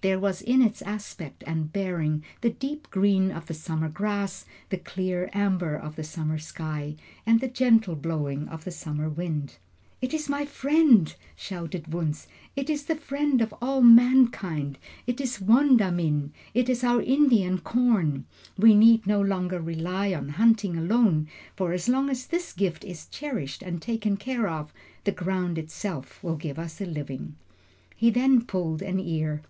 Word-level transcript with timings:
There 0.00 0.20
was 0.20 0.40
in 0.42 0.62
its 0.62 0.80
aspect 0.82 1.42
and 1.44 1.72
bearing 1.72 2.22
the 2.40 2.50
deep 2.50 2.88
green 2.92 3.32
of 3.32 3.46
the 3.46 3.54
summer 3.54 3.88
grass, 3.88 4.44
the 4.68 4.78
clear 4.78 5.28
amber 5.32 5.74
of 5.74 5.96
the 5.96 6.04
summer 6.04 6.38
sky, 6.38 6.94
and 7.26 7.40
the 7.40 7.48
gentle 7.48 7.96
blowing 7.96 8.46
of 8.46 8.62
the 8.62 8.70
summer 8.70 9.08
wind. 9.08 9.56
"It 10.00 10.14
is 10.14 10.28
my 10.28 10.44
friend!" 10.44 11.12
shouted 11.34 11.88
Wunzh, 11.92 12.28
"it 12.54 12.70
is 12.70 12.84
the 12.84 12.94
friend 12.94 13.40
of 13.42 13.52
all 13.60 13.80
mankind. 13.82 14.78
It 15.08 15.20
is 15.20 15.40
Mondawmin: 15.40 16.30
it 16.54 16.68
is 16.68 16.84
our 16.84 17.02
Indian 17.02 17.58
Corn! 17.58 18.24
We 18.56 18.76
need 18.76 19.04
no 19.04 19.20
longer 19.20 19.60
rely 19.60 20.14
on 20.14 20.28
hunting 20.28 20.76
alone, 20.76 21.26
for 21.56 21.72
as 21.72 21.88
long 21.88 22.08
as 22.08 22.26
this 22.26 22.52
gift 22.52 22.84
is 22.84 23.06
cherished 23.08 23.64
and 23.64 23.82
taken 23.82 24.16
care 24.16 24.46
of, 24.46 24.72
the 25.02 25.10
ground 25.10 25.58
itself 25.58 26.22
will 26.22 26.36
give 26.36 26.56
us 26.56 26.80
a 26.80 26.86
living." 26.86 27.34
He 27.96 28.10
then 28.10 28.42
pulled 28.44 28.80
an 28.80 29.00
ear. 29.00 29.42